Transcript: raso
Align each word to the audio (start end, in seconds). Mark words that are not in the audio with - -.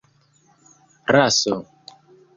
raso 1.13 1.55